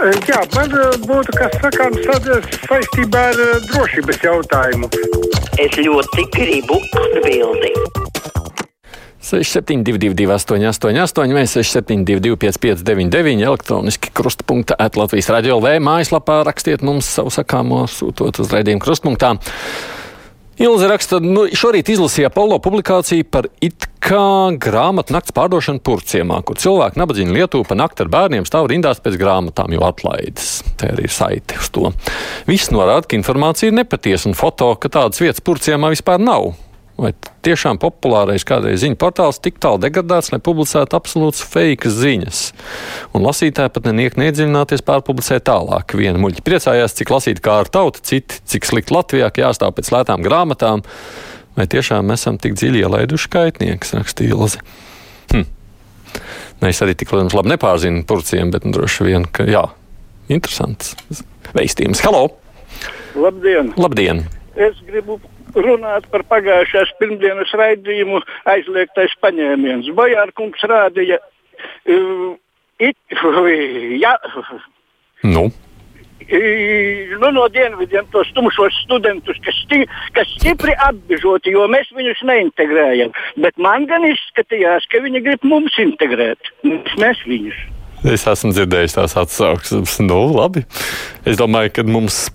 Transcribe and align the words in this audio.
Jā, 0.00 0.38
man 0.56 0.72
uh, 0.72 0.94
būtu 1.04 1.34
kas 1.36 1.56
sakāms 1.60 2.06
saistībā 2.64 3.24
ar 3.34 3.40
uh, 3.44 3.50
drošības 3.68 4.22
jautājumu. 4.24 4.88
Es 5.60 5.76
ļoti 5.76 6.24
gribu 6.32 6.78
atbildēt. 7.02 8.00
6722, 9.20 10.24
888, 10.32 11.36
vai 11.36 11.44
672, 11.44 12.32
559, 12.40 13.44
elektroniski 13.44 14.08
krustpunkta 14.16 14.78
atlatvijas 14.80 15.28
radio 15.36 15.60
LV 15.60 15.76
mājaslapā 15.84 16.40
rakstiet 16.48 16.80
mums 16.80 17.12
savu 17.20 17.28
sakāmo, 17.34 17.84
sūtot 17.84 18.40
uz 18.40 18.56
raidījumu 18.56 18.80
krustpunktā. 18.80 19.34
Ilze 20.60 20.90
raksta, 20.90 21.22
nu, 21.24 21.46
šorīt 21.56 21.88
izlasīja 21.88 22.28
Apollo 22.28 22.58
publikāciju 22.60 23.24
par 23.32 23.46
it 23.64 23.86
kā 24.04 24.52
grāmatu 24.60 25.14
nakts 25.14 25.32
pārdošanu 25.32 25.80
Purciemā, 25.84 26.42
kur 26.44 26.58
cilvēki 26.60 27.00
nabadzīgi 27.00 27.32
Lietuvu 27.32 27.64
pa 27.64 27.78
nakti 27.80 28.04
ar 28.04 28.10
bērniem 28.12 28.44
stāv 28.44 28.68
rindās 28.68 29.00
pēc 29.00 29.16
grāmatām, 29.20 29.72
jo 29.72 29.86
atlaides. 29.88 30.58
Te 30.76 30.90
arī 30.92 31.06
ir 31.08 31.14
saiti 31.16 31.56
uz 31.56 31.72
to. 31.72 31.94
Viss 32.50 32.74
norāda, 32.74 33.08
ka 33.08 33.16
informācija 33.16 33.72
ir 33.72 33.78
nepatiesa 33.78 34.28
un 34.28 34.36
foto, 34.36 34.74
ka 34.76 34.92
tādas 34.92 35.24
vietas 35.24 35.40
Purciemā 35.44 35.94
vispār 35.94 36.20
nav. 36.20 36.52
Vai 37.00 37.14
tiešām 37.46 37.78
populārais 37.80 38.44
kādreiz 38.44 38.82
ziņu 38.82 38.98
portāls 39.00 39.38
tik 39.40 39.56
tālu 39.62 39.80
degradēts, 39.80 40.34
lai 40.34 40.40
publicētu 40.44 40.98
absolūts 40.98 41.40
fake 41.48 41.88
ziņas? 41.88 42.40
Un 43.16 43.24
lasītāji 43.24 43.72
pat 43.72 43.88
neniek 43.88 44.18
neiedziļināties 44.20 44.84
pārpublicē 44.84 45.38
tālāk. 45.46 45.94
Viena 45.96 46.20
muļķa 46.20 46.44
priecājās, 46.44 46.96
cik 46.98 47.12
lasīt 47.14 47.40
kā 47.44 47.56
ar 47.62 47.72
tautu, 47.72 48.04
citi, 48.04 48.42
cik 48.44 48.68
slikti 48.68 48.92
Latvijā, 48.92 49.30
ka 49.32 49.46
jāstāv 49.46 49.72
pēc 49.78 49.88
lētām 49.94 50.26
grāmatām. 50.26 50.84
Vai 51.56 51.66
tiešām 51.72 52.12
esam 52.12 52.36
tik 52.42 52.60
dziļi 52.60 52.84
ielaiduši 52.84 53.32
kaitnieks, 53.32 53.96
rakstīja 53.96 54.36
Ilze. 54.36 54.60
Hm. 55.32 55.48
Ne, 56.60 56.68
es 56.68 56.84
arī 56.84 56.98
tik, 57.00 57.08
protams, 57.08 57.32
labi 57.38 57.54
nepārzinu 57.54 58.04
purciem, 58.04 58.52
bet 58.52 58.68
nu, 58.68 58.76
droši 58.76 59.08
vien, 59.08 59.24
ka 59.24 59.48
jā, 59.48 59.64
interesants 60.28 60.92
veistījums. 61.56 62.04
Halo! 62.04 62.26
Labdien! 63.16 63.72
Labdien! 63.80 64.26
Es 64.60 64.76
gribu 64.84 65.16
runāt 65.56 66.06
par 66.12 66.24
pagājušās 66.30 66.92
pirmdienas 67.00 67.54
raidījumu 67.56 68.20
aizliegtais 68.50 69.16
paņēmiens. 69.24 69.90
Bojārkungs 69.96 70.62
rādīja, 70.70 71.20
uh, 71.20 72.30
it, 72.78 72.96
ja, 74.04 74.16
Nu, 75.22 75.50
nu, 77.20 77.30
no 77.32 77.48
dienvidiem 77.52 78.06
tos 78.12 78.30
tumšos 78.36 78.76
studentus, 78.84 79.36
kas, 79.44 79.56
sti, 79.64 79.82
kas 80.16 80.30
stipri 80.38 80.72
apbežoti, 80.86 81.52
jo 81.56 81.66
mēs 81.72 81.90
viņus 81.96 82.22
neintegrējam. 82.28 83.12
Bet 83.42 83.58
man 83.60 83.88
gan 83.90 84.06
izskatījās, 84.08 84.86
ka 84.92 85.02
viņi 85.04 85.24
grib 85.26 85.44
mums 85.44 85.76
integrēt, 85.82 86.52
mēs 87.00 87.20
viņus. 87.28 87.60
Es 88.08 88.24
esmu 88.24 88.54
dzirdējis 88.56 88.96
tās 88.96 89.16
atsauksmes. 89.20 89.98
Nu, 90.06 90.22
labi. 90.32 90.64
Es 91.28 91.36
domāju, 91.40 91.74
ka 91.76 91.84
mums 91.84 92.30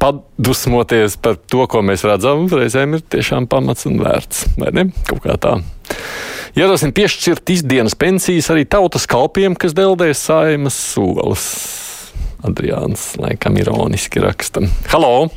padusmoties 0.00 1.16
par 1.22 1.38
to, 1.50 1.64
ko 1.70 1.82
mēs 1.86 2.04
redzam, 2.06 2.46
reizēm 2.50 2.98
ir 2.98 3.04
tiešām 3.14 3.48
pamats 3.50 3.88
un 3.90 4.00
vērts. 4.02 4.44
Vai 4.60 4.72
ne? 4.76 4.88
Kaut 5.08 5.24
kā 5.24 5.38
tā. 5.40 5.56
Ierosim 6.54 6.92
piešķirt 6.94 7.50
izdienas 7.50 7.96
pensijas 7.98 8.50
arī 8.54 8.62
tautas 8.70 9.08
kalpiem, 9.10 9.56
kas 9.58 9.74
deldēs 9.74 10.20
saimas 10.28 10.76
solis. 10.78 11.48
Adriāns 12.44 13.14
laikam 13.18 13.56
ironiski 13.58 14.22
raksta. 14.22 14.62
Halo! 14.92 15.28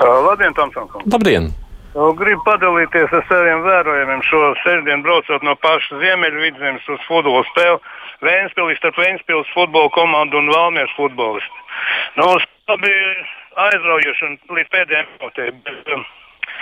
Labdien, 0.00 0.54
Tomsons! 0.56 0.94
Labdien! 1.10 1.52
Gribu 1.96 2.42
padalīties 2.44 3.12
ar 3.16 3.22
saviem 3.28 3.62
vērojumiem. 3.64 4.24
Šo 4.28 4.40
sestdienu 4.62 5.04
braucot 5.04 5.44
no 5.46 5.54
pašas 5.60 5.96
Ziemeļvidzemes 6.02 6.88
uz 6.92 7.04
futbola 7.08 7.40
spēli 7.48 7.78
Vēnspilsnes 8.24 8.80
starp 8.82 9.00
Vēnspilsnes 9.00 9.54
futbola 9.56 9.92
komandu 9.94 10.40
un 10.40 10.52
Valmieras 10.52 10.92
futbolistu. 10.96 11.64
Nu, 12.20 12.34
tā 12.68 12.76
bija 12.80 13.08
aizraujoši 13.64 14.28
un 14.28 14.38
līdz 14.58 14.72
pēdējiem 14.74 15.10
minūtēm. 15.14 15.60
Um, 15.94 16.04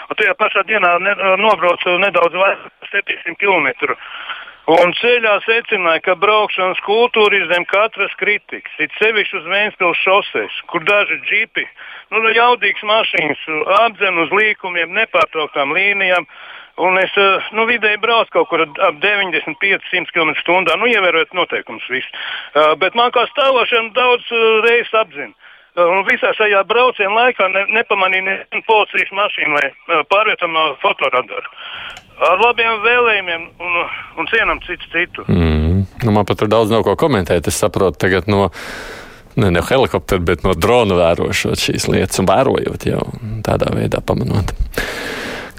un 0.09 0.20
tajā 0.20 0.34
pašā 0.41 0.64
dienā 0.69 0.95
ne, 1.03 1.14
nobraucu 1.42 1.98
nedaudz 2.02 2.39
vairāk 2.39 2.68
par 2.68 2.92
700 2.92 3.39
km. 3.41 3.95
Un 4.64 4.95
ceļā 4.96 5.35
secināja, 5.45 6.01
ka 6.07 6.14
braukšanas 6.17 6.79
kultūra 6.86 7.36
ir 7.36 7.51
zem 7.51 7.67
katras 7.68 8.14
kritikas. 8.17 8.73
It 8.80 8.95
sevišķi 8.96 9.42
uz 9.42 9.48
Vēnspils 9.52 10.01
šoseis, 10.01 10.57
kur 10.73 10.86
daži 10.89 11.18
džipi, 11.27 11.67
nu, 12.14 12.23
jaudīgas 12.33 12.86
mašīnas 12.89 13.42
apdzen 13.83 14.23
uz 14.24 14.33
līkumiem, 14.33 14.95
nepārtrauktām 14.97 15.74
līnijām. 15.77 16.24
Un 16.80 16.97
es 16.98 17.13
nu, 17.55 17.68
vidēji 17.68 18.01
braucu 18.02 18.33
kaut 18.35 18.48
kur 18.51 18.64
ap 18.64 18.97
95-100 19.05 20.11
km/h, 20.17 20.79
nu, 20.80 20.89
ievērojot 20.91 21.36
noteikumus 21.36 21.85
visus. 21.92 22.24
Uh, 22.57 22.73
bet 22.80 22.97
man 22.98 23.13
kā 23.14 23.29
stāvošana 23.30 23.92
daudz 23.95 24.33
uh, 24.33 24.64
reizes 24.64 24.97
apzina. 24.97 25.36
Un 25.74 26.05
visā 26.07 26.30
šajā 26.39 26.61
brauciena 26.70 27.11
laikā 27.17 27.48
ne, 27.51 27.64
nepamanīju 27.80 28.24
nevienu 28.29 28.62
policijas 28.68 29.11
mašīnu 29.18 29.57
vai 29.57 30.02
pārvietojamo 30.11 30.67
fotoradaru. 30.83 31.55
Ar 32.23 32.42
labiem 32.45 32.85
vēlējumiem 32.85 33.46
un, 33.58 33.80
un 34.23 34.29
cienam 34.30 34.61
citu 34.62 34.86
citu. 34.92 35.24
Mm. 35.27 35.83
Nu, 36.05 36.12
man 36.14 36.29
pat 36.29 36.39
tur 36.39 36.51
daudz 36.52 36.70
nav 36.70 36.85
ko 36.86 36.95
komentēt. 36.98 37.51
Es 37.51 37.58
saprotu 37.58 38.07
tagad 38.07 38.30
no. 38.30 38.51
Ne 39.35 39.48
no 39.51 39.64
helikoptera, 39.67 40.23
bet 40.23 40.45
no 40.46 40.52
drona 40.55 40.95
vērojot 40.95 41.58
šīs 41.58 41.89
lietas 41.91 42.20
un 42.23 42.29
vērojot 42.30 42.85
jau 42.86 43.01
tādā 43.42 43.73
veidā 43.74 43.98
pamanot. 44.06 44.52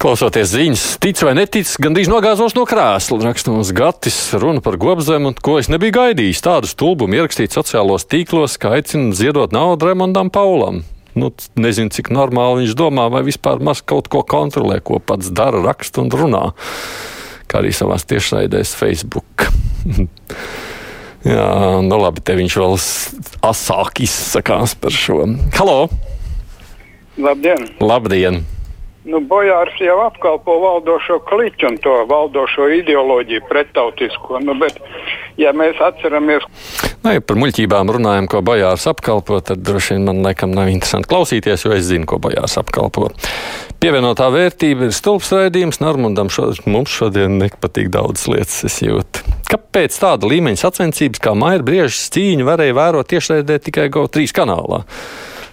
Klausoties 0.05 0.51
ziņas, 0.51 0.81
tic 1.01 1.17
vai 1.25 1.31
netic, 1.33 1.65
gandrīz 1.81 2.05
nogāzos 2.11 2.53
no 2.53 2.61
krēsla. 2.69 3.15
Raksta 3.25 3.49
mums 3.49 3.71
Gatis, 3.73 4.19
runa 4.37 4.61
par 4.61 4.77
gobzemu, 4.77 5.31
ko 5.41 5.55
es 5.57 5.65
nebiju 5.65 5.95
gaidījis. 5.95 6.43
Tādu 6.45 6.69
stulbumu 6.69 7.17
ierakstīt 7.17 7.55
sociālos 7.57 8.05
tīklos, 8.05 8.59
kā 8.61 8.75
aicina 8.77 9.17
ziedot 9.17 9.49
naudu 9.55 9.89
Remondam 9.89 10.29
Paulam 10.29 10.83
nu, 11.17 11.31
nezinu, 11.57 11.89
cik 11.89 12.13
normāli 12.13 12.61
viņš 12.61 12.77
domā, 12.77 13.07
vai 13.09 13.23
vispār 13.25 13.65
maz 13.65 13.81
kaut 13.81 14.05
ko 14.13 14.21
kontrolē, 14.21 14.77
ko 14.85 15.01
pats 15.01 15.33
dara, 15.33 15.63
raksta 15.65 16.05
un 16.05 16.13
runā. 16.13 16.45
Kā 17.49 17.63
arī 17.63 17.73
savā 17.73 17.97
tiešraidēs 17.97 18.77
Facebook. 18.77 19.49
Jā, 21.25 21.49
nu 21.81 21.97
labi, 21.97 22.21
te 22.21 22.37
viņš 22.37 22.61
vēl 22.61 22.77
asāk 23.49 24.05
izsakās 24.05 24.77
par 24.77 24.93
šo. 24.93 25.23
Halo! 25.57 25.87
Labdien! 27.17 27.71
Labdien! 27.81 28.45
Nu, 29.05 29.19
Bojārs 29.21 29.75
jau 29.77 29.99
apkalpo 30.01 30.55
valdošo 30.63 31.19
kliķu 31.29 31.67
un 31.69 31.75
to 31.77 31.93
valdošo 32.09 32.71
ideoloģiju 32.79 33.43
pretautisko. 33.45 34.39
Nu, 34.41 34.55
bet, 34.57 34.79
ja 35.37 35.51
mēs 35.53 35.77
atceramies. 35.83 36.47
Nu, 37.03 37.11
ja 37.13 37.21
par 37.21 37.37
muļķībām 37.37 37.91
runājam, 37.93 38.25
ko 38.31 38.41
Bojārs 38.45 38.87
apkalpo, 38.89 39.37
tad 39.45 39.61
droši 39.61 39.93
vien 39.93 40.07
man 40.09 40.23
laikam 40.25 40.55
nav 40.57 40.71
interesanti 40.73 41.11
klausīties, 41.11 41.67
jo 41.67 41.75
es 41.77 41.85
zinu, 41.85 42.07
ko 42.09 42.17
Bojārs 42.23 42.57
apkalpo. 42.57 43.11
Pievienotā 43.77 44.31
vērtība 44.33 44.89
ir 44.89 44.97
stulbs 44.97 45.29
raidījums. 45.37 45.83
Normundam 45.85 46.33
šo, 46.33 46.49
mums 46.65 46.89
šodien 46.89 47.37
nepatīk 47.43 47.93
daudz 47.93 48.25
lietas, 48.31 48.63
es 48.65 48.79
jūtu. 48.81 49.21
Kāpēc 49.51 50.01
tāda 50.01 50.33
līmeņa 50.33 50.63
sacensības 50.63 51.21
kā 51.21 51.37
Maija 51.37 51.61
Briežas 51.61 52.09
cīņa 52.15 52.49
varēja 52.49 52.79
vērot 52.81 53.13
tiešraidē 53.13 53.61
tikai 53.69 53.91
GO3 53.93 54.33
kanālā? 54.33 54.81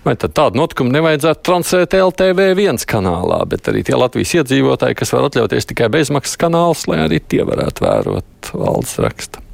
Vai 0.03 0.17
tad 0.19 0.33
tādu 0.35 0.59
notikumu 0.59 0.91
nevajadzētu 0.91 1.45
transēt 1.47 1.95
LTV 1.95 2.49
viens 2.59 2.83
kanālā, 2.91 3.39
bet 3.47 3.69
arī 3.71 3.85
tie 3.87 3.95
Latvijas 3.95 4.33
iedzīvotāji, 4.41 4.97
kas 4.99 5.13
var 5.15 5.29
atļauties 5.29 5.69
tikai 5.71 5.87
bezmaksas 5.95 6.41
kanālus, 6.43 6.89
lai 6.91 7.05
arī 7.05 7.21
tie 7.23 7.45
varētu 7.47 7.85
vērot 7.87 8.51
valdes 8.51 8.97
rakstu. 9.05 9.45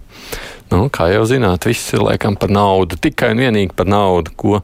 Nu, 0.72 0.86
kā 0.92 1.10
jau 1.12 1.26
zināt, 1.28 1.68
viss 1.68 1.92
ir 1.92 2.00
laikam 2.04 2.36
par 2.40 2.52
naudu, 2.52 2.96
tikai 2.96 3.34
un 3.34 3.42
vienīgi 3.44 3.76
par 3.76 3.88
naudu, 3.88 4.32
ko 4.40 4.62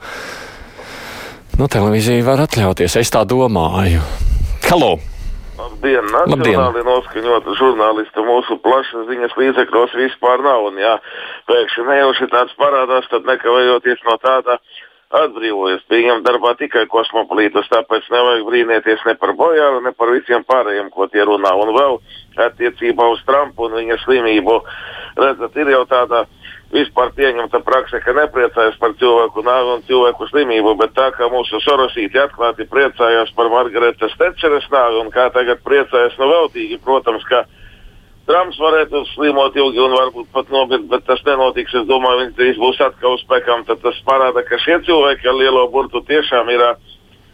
nu, 1.60 1.68
televīzija 1.68 2.24
var 2.24 2.46
atļauties. 2.46 2.96
Es 3.00 3.12
tā 3.12 3.26
domāju. 3.28 4.00
Halo! 4.64 4.96
Labdien, 5.54 6.08
nacionāli 6.12 6.80
noskaņota 6.84 7.52
žurnālisti 7.60 8.24
mūsu 8.24 8.56
plašsaziņas 8.64 9.36
līdzekļos 9.38 9.94
vispār 10.00 10.42
nav. 10.44 10.64
Un, 10.72 10.80
ja 10.80 10.96
pēkšņi 11.48 11.86
nejauši 11.92 12.28
tāds 12.32 12.56
parādās, 12.58 13.06
tad 13.12 13.28
nekavējoties 13.28 14.02
no 14.08 14.16
tāda 14.24 14.58
atbrīvojas. 15.20 15.84
Viņam 15.90 16.22
darbā 16.26 16.54
tikai 16.58 16.84
kosmopolītus, 16.90 17.70
tāpēc 17.72 18.08
nevajag 18.12 18.46
brīnīties 18.48 19.04
ne 19.08 19.14
par 19.20 19.34
bojāru, 19.38 19.82
ne 19.84 19.92
par 19.96 20.12
visiem 20.14 20.44
pārējiem, 20.48 20.90
ko 20.94 21.08
tie 21.12 21.24
runā. 21.26 21.54
Un 21.60 21.74
vēl 21.76 22.00
attiecībā 22.48 23.08
uz 23.14 23.22
Trumpu 23.28 23.68
un 23.68 23.78
viņa 23.80 24.00
slimību, 24.04 24.58
redzat, 25.20 25.56
ir 25.60 25.74
jau 25.74 25.84
tāda 25.90 26.24
vispār 26.74 27.12
pieņemta 27.14 27.60
prakse, 27.62 28.00
ka 28.02 28.14
nepriecājas 28.16 28.78
par 28.80 28.96
cilvēku 28.98 29.44
nāvi 29.46 29.76
un 29.76 29.84
cilvēku 29.86 30.26
slimību, 30.30 30.74
bet 30.80 30.94
tā 30.96 31.10
kā 31.14 31.28
mūsu 31.30 31.60
sorosīti 31.62 32.18
atklāti 32.18 32.66
priecājās 32.70 33.30
par 33.36 33.50
Margaretas 33.52 34.16
Tečeres 34.18 34.66
nāvi 34.72 35.02
un 35.02 35.12
kā 35.14 35.28
tagad 35.34 35.62
priecājas 35.66 36.16
no 36.18 36.30
veltīgi, 36.32 36.80
protams, 36.82 37.22
ka 37.30 37.44
Trumps 38.24 38.56
varētu 38.56 39.02
slimot 39.12 39.56
ilgi 39.60 39.82
un 39.84 39.92
varbūt 39.98 40.30
pat 40.32 40.48
nomirt, 40.52 40.86
bet 40.88 41.04
tas 41.04 41.20
nenotiks. 41.26 41.74
Es 41.76 41.84
domāju, 41.88 42.22
viņš 42.22 42.36
drīz 42.38 42.60
būs 42.62 42.80
atkal 42.80 43.18
uz 43.18 43.24
spēkām. 43.26 43.66
Tad 43.68 43.82
tas 43.84 43.98
parāda, 44.06 44.44
ka 44.48 44.56
šie 44.64 44.78
cilvēki 44.86 45.28
ar 45.28 45.36
lielo 45.36 45.66
burtu 45.72 46.00
tiešām 46.08 46.48
ir 46.54 46.64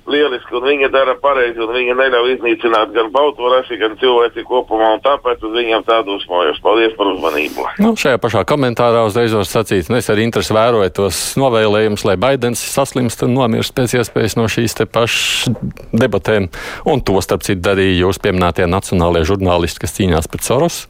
lieliski, 0.08 0.54
un 0.56 0.64
viņi 0.64 0.88
dara 0.92 1.16
pareizi, 1.20 1.60
un 1.60 1.72
viņi 1.74 1.96
neļauj 1.98 2.34
iznīcināt 2.36 2.94
gan 2.94 3.10
balto 3.14 3.50
rasi, 3.52 3.78
gan 3.80 3.96
cilvēci 4.00 4.44
kopumā, 4.48 4.94
un 4.96 5.02
tāpēc 5.04 5.44
uz 5.46 5.54
viņiem 5.56 5.84
tādu 5.88 6.16
uzmojos. 6.18 6.60
Paldies 6.64 6.96
par 6.98 7.10
uzmanību. 7.12 7.66
Nu, 7.82 7.92
šajā 7.98 8.20
pašā 8.22 8.44
komentārā 8.48 9.04
uzreiz 9.08 9.34
var 9.36 9.48
sacīt, 9.48 9.90
nu, 9.90 9.98
es 10.00 10.10
ar 10.12 10.20
interesi 10.22 10.56
vēroju 10.56 10.94
tos 10.96 11.20
novēlējumus, 11.40 12.06
lai 12.08 12.16
Baidens 12.20 12.62
saslimst 12.74 13.24
un 13.26 13.36
nomirst 13.36 13.76
pēc 13.76 13.98
iespējas 14.00 14.38
no 14.40 14.48
šīs 14.50 14.78
te 14.80 14.88
pašas 14.90 15.52
debatēm, 15.92 16.50
un 16.90 17.04
to 17.04 17.20
starp 17.24 17.46
citu 17.46 17.64
darīja 17.68 18.04
jūs 18.04 18.20
pieminētie 18.22 18.68
nacionālie 18.70 19.24
žurnālisti, 19.28 19.84
kas 19.84 19.96
cīnās 19.98 20.30
pret 20.30 20.46
Soros. 20.46 20.84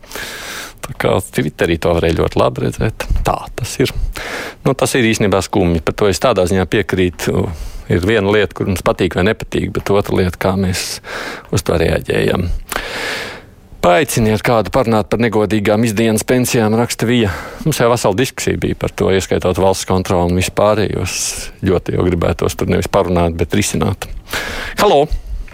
Tā 0.81 0.95
kā 0.97 1.17
Twitterī 1.21 1.77
to 1.81 1.93
varēja 1.97 2.19
ļoti 2.23 2.41
labi 2.41 2.65
redzēt. 2.65 3.05
Tā 3.27 3.37
tas 3.59 3.75
ir. 3.83 3.93
Nu, 4.65 4.73
tas 4.75 4.95
ir 4.97 5.07
īstenībā 5.11 5.43
skumji. 5.45 5.83
Par 5.85 5.97
to 5.97 6.09
es 6.11 6.23
tādā 6.23 6.47
ziņā 6.49 6.65
piekrītu. 6.73 7.45
Ir 7.91 8.07
viena 8.07 8.31
lieta, 8.31 8.55
kur 8.55 8.71
mums 8.71 8.85
patīk 8.87 9.17
vai 9.19 9.27
nepatīk, 9.27 9.73
bet 9.75 9.91
otra 9.91 10.21
lieta, 10.21 10.39
kā 10.39 10.55
mēs 10.59 11.01
uz 11.51 11.67
to 11.67 11.79
reaģējam. 11.81 12.47
Paaiciniet 13.81 14.43
kādu 14.45 14.69
parunāt 14.75 15.09
par 15.09 15.23
negodīgām 15.25 15.87
izdienas 15.89 16.25
pensijām, 16.29 16.77
raksta 16.77 17.09
Vija. 17.09 17.31
Mums 17.65 17.81
jau 17.81 17.89
vesela 17.89 18.19
diskusija 18.19 18.61
bija 18.61 18.77
par 18.79 18.93
to, 18.93 19.09
ieskaitot 19.17 19.59
valsts 19.59 19.89
kontroli 19.89 20.29
un 20.29 20.41
vispārējos. 20.41 21.15
Ļoti 21.65 21.97
jau 21.97 22.05
gribētos 22.05 22.59
tur 22.61 22.69
nevis 22.71 22.91
parunāt, 22.93 23.39
bet 23.41 23.57
risināt. 23.57 24.05
Halo! 24.83 25.07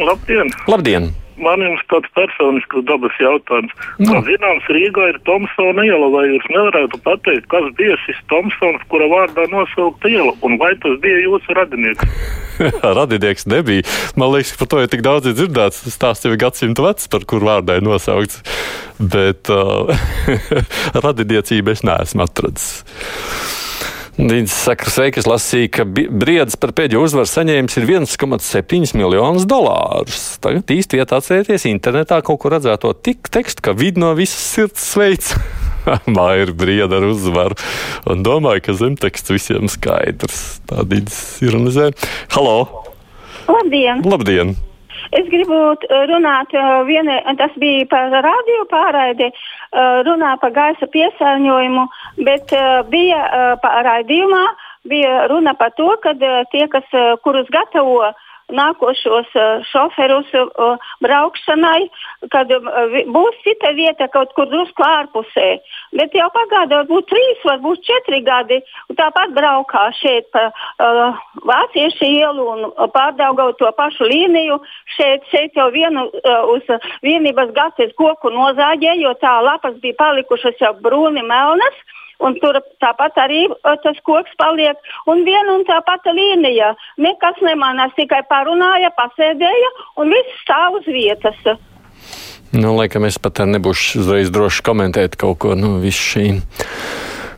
Labdien! 0.02 0.50
Labdien! 0.66 1.14
Man 1.36 1.60
jums 1.60 1.82
tāds 1.92 2.08
personisks 2.16 2.84
dabas 2.88 3.16
jautājums. 3.20 3.72
Nu. 4.00 4.08
Kā 4.08 4.22
zināms, 4.28 4.68
Rīgā 4.72 5.10
ir 5.12 5.18
Tomsona 5.28 5.84
iela, 5.84 6.08
vai 6.14 6.24
jūs 6.30 6.46
nevarētu 6.52 7.00
pateikt, 7.04 7.48
kas 7.52 7.68
bija 7.76 7.98
šis 8.06 8.22
Tomsons, 8.32 8.86
kura 8.92 9.08
vārdā 9.12 9.44
nosaukta 9.52 10.10
iela, 10.12 10.32
un 10.46 10.56
vai 10.62 10.72
tas 10.80 10.96
bija 11.02 11.20
jūsu 11.26 11.56
radinieks? 11.58 12.08
radinieks 13.00 13.46
nebija. 13.52 13.84
Man 14.16 14.32
liekas, 14.32 14.54
par 14.56 14.70
to 14.72 14.80
ir 14.80 14.90
tik 14.92 15.04
daudz 15.04 15.28
dzirdēts. 15.28 15.84
Tas 15.84 15.98
stāsts 15.98 16.26
jau 16.26 16.32
ir 16.32 16.40
gadsimtu 16.40 16.86
vecs, 16.86 17.10
par 17.12 17.28
kur 17.28 17.44
vārdā 17.44 17.78
ir 17.78 17.84
nosaukts. 17.86 18.40
Bet 18.96 19.52
uh, 19.52 19.92
radiniecību 21.06 21.76
es 21.76 21.84
neesmu 21.86 22.24
atradzis. 22.24 23.55
Viņš 24.16 24.48
saka, 24.48 24.88
sveiki, 24.88 25.20
es 25.20 25.26
lasīju, 25.28 25.68
ka 25.76 25.84
briedis 25.84 26.56
par 26.56 26.70
pēdējo 26.76 27.02
uzvaru 27.04 27.28
saņēmis 27.28 27.76
ir 27.76 27.84
1,7 27.98 28.94
miljonus 28.96 29.44
dolārus. 29.44 30.22
Tagad 30.40 30.72
īsti 30.72 30.96
vietā 30.96 31.18
atcerieties 31.20 31.66
internetā 31.68 32.22
kaut 32.24 32.40
kur 32.40 32.56
redzēto 32.56 32.94
tik 32.96 33.28
tekstu, 33.28 33.66
ka 33.68 33.76
vidi 33.76 34.00
no 34.00 34.14
visas 34.16 34.40
sirds 34.54 34.88
sveic. 34.94 35.34
Māja 36.16 36.46
ir 36.46 36.54
brieda 36.56 36.96
ar 36.96 37.10
uzvaru. 37.10 37.60
Un 38.08 38.24
domāju, 38.24 38.64
ka 38.64 38.78
zemteksts 38.80 39.34
visiem 39.36 39.68
skaidrs. 39.68 40.62
Tādīgs 40.72 41.20
ironizē. 41.44 41.90
Halo! 42.32 42.86
Labdien! 43.52 44.00
Labdien! 44.00 44.56
Es 45.14 45.28
gribu 45.30 45.58
runāt, 46.10 46.54
viena, 46.88 47.20
tas 47.38 47.54
bija 47.62 47.86
par 47.90 48.10
radio 48.10 48.64
pārraidi, 48.70 49.30
runā 50.08 50.36
par 50.42 50.54
gaisa 50.56 50.88
piesārņojumu, 50.90 51.86
bet 52.26 52.54
bija 52.90 53.20
raidījumā, 53.86 54.44
bija 54.90 55.26
runa 55.30 55.54
par 55.54 55.74
to, 55.78 55.92
ka 56.02 56.14
tie, 56.50 56.66
kas, 56.72 56.96
kurus 57.22 57.50
gatavo 57.54 58.10
nākošos 58.52 59.30
uh, 59.34 59.64
šoferus 59.66 60.28
uh, 60.38 60.78
braukšanai, 61.02 61.88
kad 62.30 62.52
uh, 62.54 62.94
būs 63.10 63.40
cita 63.42 63.72
vieta 63.74 64.06
kaut 64.12 64.32
kur 64.36 64.46
drusku 64.50 64.84
ārpusē. 64.86 65.48
Bet 65.98 66.14
jau 66.14 66.28
pagāja 66.34 66.70
varbūt 66.74 67.08
trīs, 67.10 67.42
varbūt 67.46 67.82
četri 67.86 68.22
gadi, 68.26 68.60
un 68.90 68.98
tāpat 69.00 69.34
braukā 69.36 69.88
šeit 69.98 70.30
pa 70.34 70.48
uh, 70.50 71.18
Vāciešu 71.46 72.06
ielu 72.06 72.46
un 72.52 72.70
pārdaugau 72.94 73.52
to 73.58 73.70
pašu 73.76 74.06
līniju. 74.10 74.60
Šeit, 74.96 75.26
šeit 75.32 75.58
jau 75.58 75.68
vienu 75.74 76.06
uh, 76.06 76.54
uz 76.54 76.66
vienības 77.02 77.52
gases 77.56 77.94
koku 77.98 78.30
nozāģē, 78.34 78.96
jo 79.02 79.14
tā 79.20 79.36
lapas 79.42 79.76
bija 79.82 79.98
palikušas 79.98 80.62
jau 80.62 80.74
brūni 80.82 81.26
melnas. 81.26 81.86
Un 82.24 82.36
tur 82.40 82.56
tāpat 82.80 83.18
arī 83.20 83.42
tas 83.84 83.98
koks 84.08 84.36
paliek. 84.40 84.78
Un 85.10 85.24
viena 85.26 85.56
un 85.58 85.66
tā 85.68 85.78
pati 85.84 86.14
līnija. 86.16 86.72
Nekas 87.02 87.42
nemanās, 87.44 87.92
tikai 87.98 88.22
parunāja, 88.30 88.92
pasēdēja 88.96 89.72
un 90.00 90.14
viss 90.14 90.38
stāv 90.44 90.80
uz 90.80 90.88
vietas. 90.88 91.42
Nu, 92.56 92.72
laikam 92.76 93.04
es 93.04 93.18
pat 93.20 93.42
nebūšu 93.44 94.00
uzreiz 94.00 94.30
droši 94.32 94.64
komentēt 94.64 95.18
kaut 95.20 95.42
ko 95.42 95.56
no 95.58 95.76
nu, 95.76 95.82
visu 95.82 96.14
šīm. 96.14 96.40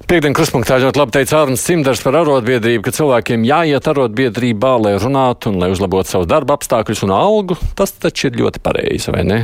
Piektdienas 0.09 0.39
kruspunktā 0.39 0.79
ļoti 0.81 0.97
labi 0.97 1.13
teica 1.19 1.43
Arnēs 1.43 1.63
Cimders 1.67 2.01
par 2.01 2.17
arotbiedrību, 2.23 2.81
ka 2.87 2.95
cilvēkiem 2.97 3.43
jāiet 3.45 3.89
arotbiedrībā, 3.91 4.71
lai 4.81 4.95
runātu 4.97 5.51
un 5.51 5.59
lai 5.61 5.69
uzlabotu 5.69 6.15
savus 6.15 6.31
darba 6.31 6.57
apstākļus 6.57 7.05
un 7.05 7.13
algu. 7.13 7.59
Tas 7.77 7.93
taču 7.93 8.31
ir 8.31 8.39
ļoti 8.41 8.63
pareizi, 8.65 9.13
vai 9.13 9.27
ne? 9.29 9.39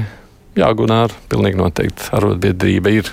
Jā, 0.56 0.70
Gunār, 0.78 1.12
pilnīgi 1.28 1.60
noteikti 1.60 2.08
arotbiedrība 2.16 2.94
ir 2.96 3.12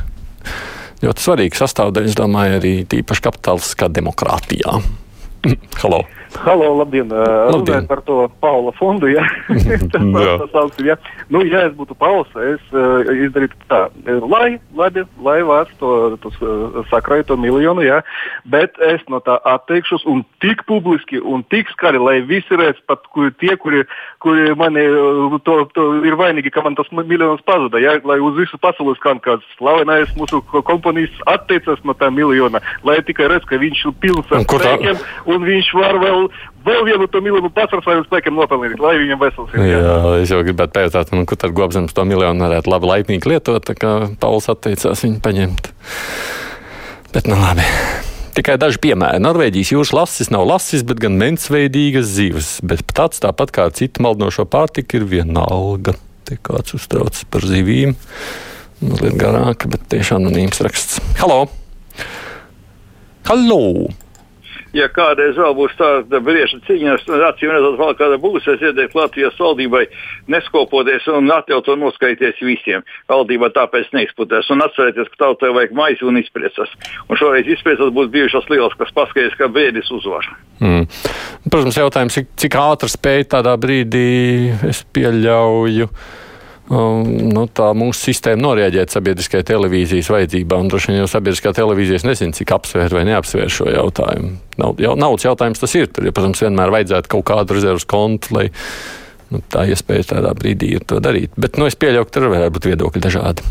ļoti 1.01 1.25
svarīga 1.25 1.61
sastāvdaļa, 1.63 2.11
es 2.11 2.17
domāju, 2.17 2.57
arī 2.61 2.73
tīpaši 2.89 3.27
kapitālistiskā 3.27 3.91
demokrātijā. 3.93 4.79
Halo! 5.81 6.03
Halo, 6.39 6.69
labdien! 6.79 7.11
Runājot 7.11 7.87
par 7.89 8.01
to 8.07 8.15
Paula 8.39 8.71
fondu, 8.77 9.09
ja? 9.11 9.23
tas 9.91 10.51
saucam, 10.53 10.85
ja? 10.87 10.95
Nu, 11.33 11.41
ja 11.43 11.65
es 11.67 11.73
būtu 11.75 11.95
Pauls, 11.99 12.29
es 12.39 12.63
uh, 12.71 13.03
izdarītu 13.11 13.57
tā, 13.67 13.81
lai, 14.31 14.55
labi, 14.77 15.03
lai 15.25 15.41
vārds 15.47 15.73
to, 15.81 16.15
to 16.23 16.31
sakrāju 16.91 17.27
to 17.27 17.37
miljonu, 17.39 17.83
ja? 17.83 17.99
bet 18.51 18.79
es 18.87 19.03
no 19.11 19.19
tā 19.23 19.37
atteikšos 19.51 20.05
un 20.09 20.23
tik 20.43 20.63
publiski 20.69 21.19
un 21.19 21.43
tik 21.51 21.69
skari, 21.75 21.99
lai 21.99 22.21
visi 22.27 22.57
redz, 22.57 22.79
pat 22.87 23.03
kuri, 23.11 23.33
tie, 23.41 23.57
kuri, 23.59 23.83
kuri 24.23 24.55
mani 24.57 24.87
to, 25.45 25.57
to 25.75 25.87
ir 26.07 26.15
vainīgi, 26.19 26.53
ka 26.53 26.63
man 26.63 26.79
tas 26.79 26.89
miljons 26.95 27.43
pazuda, 27.47 27.81
ja? 27.83 27.97
lai 28.07 28.21
uz 28.23 28.39
visu 28.39 28.59
pasauli 28.61 28.95
skan 29.01 29.19
kāds 29.23 29.45
slavenais 29.59 30.15
mūsu 30.15 30.41
komponijas 30.63 31.13
atteicas 31.29 31.83
no 31.83 31.97
tā 31.97 32.09
miljona, 32.13 32.63
lai 32.87 33.01
tikai 33.05 33.29
redz, 33.35 33.47
ka 33.49 33.59
viņš 33.61 33.85
ir 33.91 33.97
pilns 34.01 34.31
ar 34.31 34.47
spēkiem 34.47 35.05
un 35.35 35.47
viņš 35.51 35.73
var 35.77 35.99
vēl 36.01 36.20
vēl, 36.21 36.29
vēl 36.67 36.85
vienu 36.89 37.07
to 37.11 37.21
miljonu 37.23 37.51
pats 37.53 37.73
ar 37.75 37.83
saviem 37.85 38.05
spēkiem 38.07 38.37
nopelnīt, 38.37 38.77
lai 38.81 38.93
viņam 39.01 39.21
vesels 39.21 39.55
ir. 39.55 39.65
Jā, 39.71 39.81
jā 39.87 40.13
es 40.21 40.33
jau 40.33 40.41
gribētu 40.45 40.77
pētāt, 40.77 41.15
nu, 41.15 41.25
kur 41.29 41.39
tad 41.41 41.55
Gobzems 41.57 41.95
to 41.97 42.05
miljonu 42.07 42.45
varētu 42.45 42.71
labi 42.71 42.91
laipnīgi 42.91 43.33
lietot, 43.33 43.65
tā 43.67 43.75
kā 43.77 43.95
Pauls 44.21 44.49
atteicās 44.51 45.03
viņu 45.05 45.19
paņemt. 45.25 45.73
Bet 47.11 47.27
nu 47.27 47.39
labi. 47.39 47.65
Tikai 48.31 48.55
daži 48.55 48.79
piemēri. 48.79 49.19
Norvēģijas 49.19 49.73
jūras 49.73 49.91
lasis 49.95 50.29
nav 50.31 50.45
lasis, 50.47 50.85
bet 50.87 51.01
gan 51.03 51.17
mensveidīgas 51.19 52.07
zivis. 52.07 52.51
Bet 52.63 52.85
tāds 52.95 53.19
tāpat 53.23 53.51
kā 53.51 53.65
cita 53.75 54.03
maldinošo 54.05 54.45
pārtika 54.47 55.01
ir 55.01 55.07
vienalga. 55.11 55.97
Te 56.27 56.37
kāds 56.39 56.77
uztraucas 56.77 57.25
par 57.27 57.43
zivīm. 57.43 57.97
Mazliet 58.81 59.17
garāka, 59.19 59.67
bet 59.69 59.83
tiešām 59.91 60.23
anonīms 60.23 60.63
raksts. 60.63 61.01
Halo! 61.19 61.43
Halo! 63.27 63.91
Ja 64.77 64.87
kādreiz 64.91 65.37
vēl 65.39 65.55
būs 65.57 65.73
tāda 65.79 66.21
brieža 66.23 66.59
cīņa, 66.67 66.95
tad 67.07 67.25
acīm 67.29 67.51
redzot, 67.53 67.77
vēl 67.79 67.93
kāda 67.99 68.19
būs. 68.21 68.47
Es 68.53 68.63
ieteiktu 68.63 68.99
Latvijas 68.99 69.39
valdībai 69.39 69.83
neskopoties 70.31 71.07
un 71.11 71.31
atļaut 71.33 71.67
to 71.67 71.75
noskaities 71.79 72.39
visiem. 72.45 72.85
Valdība 73.11 73.51
tāpēc 73.55 73.91
neizputēs. 73.95 74.49
Un 74.53 74.63
atcerieties, 74.65 75.11
ka 75.13 75.25
tautai 75.25 75.51
vajag 75.55 75.75
maizi 75.77 76.07
un 76.07 76.19
izpriecas. 76.21 76.71
Un 77.09 77.19
šoreiz 77.19 77.49
izpriecas 77.51 77.93
būs 77.95 78.11
bijušas 78.13 78.49
lielas, 78.51 78.77
kas 78.79 78.95
paskaidrs, 78.95 79.37
ka 79.39 79.51
bēdis 79.51 79.91
uzvar. 79.95 80.27
Mm. 80.63 80.87
Protams, 81.51 81.79
jautājums, 81.79 82.17
cik, 82.19 82.33
cik 82.39 82.59
ātri 82.61 82.91
spēj 82.91 83.29
tādā 83.35 83.55
brīdī 83.59 84.09
es 84.69 84.83
pieļauju 84.93 85.89
nu, 86.71 87.43
tā 87.51 87.71
mūsu 87.75 88.07
sistēma 88.07 88.41
norēģēt 88.45 88.93
sabiedriskajai 88.93 89.47
televīzijas 89.49 90.11
vajadzībām. 90.13 90.69
Droši 90.71 90.91
vien 90.91 91.01
jau 91.01 91.09
sabiedriskā 91.11 91.51
televīzijas 91.57 92.05
nezina, 92.07 92.35
cik 92.37 92.53
apsvēr 92.55 92.95
vai 92.95 93.03
neapsvēr 93.09 93.51
šo 93.51 93.67
jautājumu. 93.71 94.37
Nav, 94.61 94.79
jau, 94.79 94.95
naudas 94.99 95.27
jautājums 95.27 95.59
tas 95.59 95.75
ir. 95.75 95.89
Tur, 95.91 96.07
ja, 96.07 96.15
protams, 96.15 96.43
vienmēr 96.45 96.71
vajadzētu 96.71 97.11
kaut 97.11 97.25
kādu 97.27 97.57
rezerves 97.57 97.87
kontu, 97.89 98.35
lai 98.37 98.45
nu, 99.33 99.41
tā 99.51 99.65
iespēja 99.73 100.13
tādā 100.13 100.31
brīdī 100.37 100.69
ir 100.77 100.85
to 100.87 101.01
darīt. 101.03 101.33
Bet 101.39 101.59
nu, 101.59 101.67
es 101.67 101.75
pieļauju, 101.81 102.07
ka 102.07 102.15
tur 102.17 102.29
varētu 102.31 102.55
būt 102.55 102.69
viedokļi 102.71 103.03
dažādi. 103.03 103.49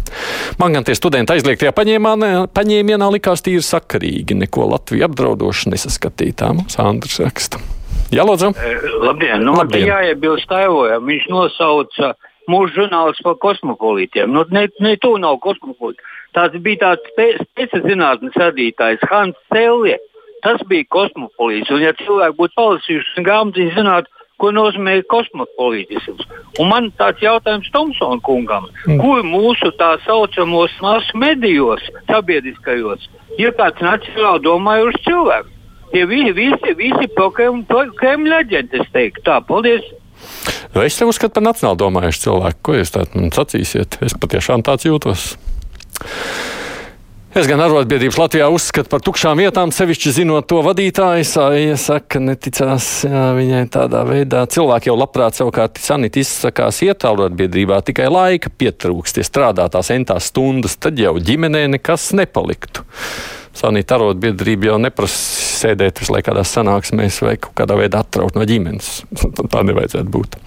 Man 0.63 0.79
gan 0.79 0.89
tie 0.89 0.97
studenti 0.97 1.37
aizliegtajā 1.37 1.75
paņēmienā 1.77 3.11
likās 3.19 3.45
tīri 3.45 3.65
sakarīgi. 3.67 4.39
Neko 4.47 4.71
Latviju 4.73 5.11
apdraudoši 5.11 5.75
nesaskatītā. 5.75 6.55
Mums 6.57 6.81
Andrs 6.81 7.21
raksta. 7.21 7.61
Jā, 8.11 8.25
lūdzu. 8.27 8.55
Labdien! 9.05 9.45
Nu, 9.45 9.55
Labdien. 9.61 9.87
Jāiebilst 9.87 10.49
Taivojam. 10.51 11.05
Viņš 11.07 11.29
nosauca 11.31 12.09
uh, 12.11 12.30
mūsu 12.51 12.75
žurnālists 12.77 13.25
par 13.27 13.39
kosmopolītiem. 13.43 14.31
Nu, 14.35 14.45
ne, 14.55 14.67
ne 14.83 14.95
to 15.03 15.17
nav 15.23 15.41
kosmopolīti. 15.45 16.05
Tas 16.37 16.55
bija 16.63 16.85
tāds 16.85 17.11
spēcīgs 17.13 17.87
zinātnes 17.87 18.39
radītājs 18.39 19.07
Hans 19.11 19.39
Celje. 19.53 19.99
Tas 20.45 20.63
bija 20.71 20.89
kosmopolīts. 20.95 21.71
Un, 21.75 21.85
ja 21.85 21.93
cilvēki 21.99 22.39
būtu 22.39 22.59
palasījuši 22.61 23.25
grāmatu, 23.27 23.67
zinātu, 23.77 24.13
ko 24.41 24.51
nozīmē 24.57 24.97
kosmopolītisms. 25.13 26.25
Un 26.63 26.71
man 26.73 26.89
tāds 27.01 27.23
jautājums 27.25 27.69
Tomsona 27.75 28.21
kungam, 28.25 28.69
mm. 28.87 29.01
kur 29.03 29.25
mūsu 29.27 29.73
tā 29.81 29.93
saucamos 30.07 30.75
masu 30.81 31.21
medijos, 31.21 31.85
sabiedriskajos, 32.09 33.09
ir 33.39 33.53
kāds 33.59 33.85
nacionāli 33.85 34.47
domājošs 34.49 35.03
cilvēks? 35.09 35.57
Tie 35.91 36.05
visi, 36.07 36.31
visi, 36.37 36.75
visi 36.79 37.09
pro 37.17 37.33
Kremļa 37.35 38.45
aģenti, 38.45 38.79
es 38.79 38.93
teiktu. 38.95 39.25
Tā, 39.27 39.41
paldies! 39.43 39.89
Nu, 40.75 40.85
es 40.85 40.97
tev 40.99 41.11
uzskatu 41.11 41.39
par 41.39 41.49
nacionāli 41.51 41.81
domājušu 41.83 42.25
cilvēku. 42.29 42.63
Ko 42.63 42.79
jūs 42.79 42.95
tādu 42.95 43.21
man 43.21 43.35
sacīsiet? 43.35 44.01
Es 44.07 44.17
patiešām 44.19 44.65
tāds 44.67 44.87
jūtos. 44.89 45.35
Es 47.31 47.47
gan 47.47 47.61
arotbiedrības 47.63 48.17
Latvijā 48.19 48.49
uzskatu 48.51 48.91
par 48.91 49.03
tukšām 49.07 49.39
vietām, 49.39 49.71
sevišķi 49.71 50.13
zinot 50.17 50.49
to 50.51 50.65
vadītāju. 50.67 51.27
Sāja 51.29 51.77
saka, 51.79 52.19
neticās 52.19 52.89
jā, 53.07 53.29
viņai 53.37 53.61
tādā 53.71 54.01
veidā. 54.09 54.41
Cilvēki 54.51 54.91
jau 54.91 54.97
labprāt 54.99 55.39
savukārt 55.39 55.79
sanīt 55.79 56.19
izsakās 56.19 56.81
iet 56.83 57.07
arotbiedrībā, 57.07 57.79
tikai 57.87 58.09
laika 58.11 58.51
pietrūkst, 58.51 59.23
ja 59.23 59.29
strādā 59.29 59.69
tās 59.71 59.93
entās 59.95 60.33
stundas, 60.33 60.75
tad 60.83 60.99
jau 60.99 61.15
ģimenē 61.23 61.69
nekas 61.77 62.11
nepaliktu. 62.19 62.83
Sanīt 63.63 63.95
arotbiedrība 63.95 64.73
jau 64.73 64.83
neprasa 64.83 65.50
sēdēt 65.61 66.01
visu 66.03 66.15
laiku 66.15 66.31
kādās 66.31 66.55
sanāksmēs 66.57 67.21
vai 67.25 67.37
kaut 67.41 67.55
kādā 67.61 67.77
veidā 67.79 68.03
atraut 68.05 68.39
no 68.39 68.47
ģimenes. 68.49 68.91
Tā 69.53 69.63
nevajadzētu 69.67 70.13
būt. 70.17 70.41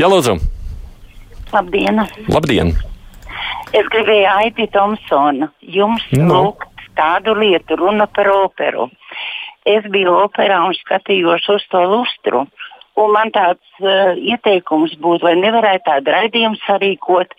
Jā, 0.00 0.08
lūdzu! 0.10 0.38
Labdien! 1.50 2.04
Labdien! 2.30 2.74
Es 3.76 3.86
gribēju 3.90 4.26
Aiti 4.32 4.66
Thompsonu 4.74 5.50
jums 5.62 6.06
no. 6.16 6.42
lūgt 6.46 6.70
tādu 6.98 7.36
lietu, 7.38 7.78
runa 7.78 8.06
par 8.10 8.30
operu. 8.32 8.88
Es 9.68 9.86
biju 9.92 10.16
operā 10.24 10.58
un 10.66 10.74
skatījos 10.78 11.46
uz 11.54 11.66
to 11.70 11.82
lustru. 11.86 12.46
Un 12.98 13.14
man 13.14 13.30
tāds 13.32 13.82
uh, 13.84 14.16
ieteikums 14.18 14.96
būtu, 15.00 15.24
vai 15.28 15.36
nevarētu 15.38 15.86
tādu 15.86 16.14
raidījumu 16.16 16.58
sarīkot, 16.66 17.36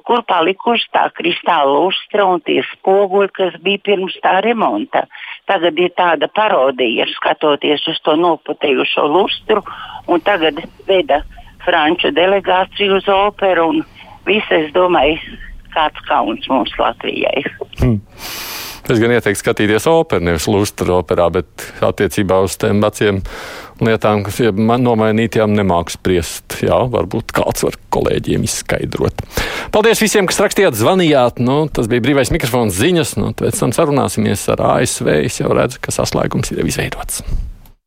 kur 0.00 0.22
palikuši 0.28 0.88
tā 0.94 1.04
kristāla 1.16 1.72
lustra 1.84 2.24
un 2.26 2.40
tie 2.46 2.62
spoguļi, 2.70 3.32
kas 3.36 3.58
bija 3.64 3.82
pirms 3.90 4.16
tā 4.24 4.38
remonta. 4.44 5.04
Tagad 5.50 5.78
ir 5.78 5.92
tāda 5.98 6.28
parodija, 6.32 7.06
skatoties 7.12 7.84
uz 7.92 8.00
to 8.06 8.16
noputējušo 8.16 9.06
lustru, 9.12 9.62
un 10.08 10.24
tagad 10.24 10.62
veda 10.88 11.22
franču 11.66 12.12
delegāciju 12.14 12.98
uz 12.98 13.10
operu. 13.12 13.68
Viss, 14.26 14.54
es 14.54 14.70
domāju, 14.74 15.18
kāds 15.74 16.08
kauns 16.08 16.48
mums 16.50 16.72
Latvijai. 16.78 17.44
Hmm. 17.80 18.00
Es 18.90 18.98
gan 18.98 19.12
ieteiktu 19.14 19.38
skatīties 19.38 19.86
operu, 19.86 20.24
nevis 20.26 20.48
lustru 20.50 20.96
operā, 20.96 21.28
bet 21.30 21.66
attiecībā 21.86 22.40
uz 22.42 22.56
tiem 22.58 22.80
veciem 22.82 23.20
lietām, 23.82 24.24
kas 24.26 24.40
ir 24.42 24.58
nomainītām, 24.58 25.54
nemāku 25.54 25.94
spriest. 25.94 26.58
Jā, 26.66 26.80
varbūt 26.90 27.30
kāds 27.36 27.66
var 27.66 27.78
kolēģiem 27.94 28.48
izskaidrot. 28.48 29.22
Paldies 29.74 30.02
visiem, 30.02 30.26
kas 30.30 30.42
rakstījāt, 30.42 30.78
zvanījāt. 30.78 31.38
Nu, 31.42 31.62
tas 31.70 31.90
bija 31.90 32.04
brīvais 32.04 32.34
mikrofons 32.34 32.74
ziņas, 32.78 33.16
nu, 33.22 33.30
pēc 33.38 33.62
tam 33.62 33.76
sarunāsimies 33.76 34.48
ar 34.56 34.66
ASV. 34.74 35.14
Es 35.22 35.40
jau 35.42 35.54
redzu, 35.54 35.82
ka 35.82 35.94
saslēgums 35.94 36.54
ir 36.56 36.66
izveidots. 36.66 37.22